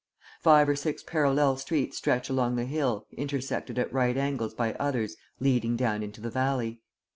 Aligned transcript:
Five 0.41 0.67
or 0.67 0.75
six 0.75 1.03
parallel 1.03 1.57
streets 1.57 1.95
stretch 1.97 2.27
along 2.27 2.55
the 2.55 2.65
hill 2.65 3.05
intersected 3.15 3.77
at 3.77 3.93
right 3.93 4.17
angles 4.17 4.55
by 4.55 4.73
others 4.79 5.15
leading 5.39 5.75
down 5.77 6.01
into 6.01 6.19
the 6.21 6.31
valley. 6.31 6.81